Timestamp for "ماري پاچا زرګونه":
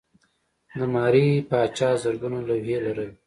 0.93-2.37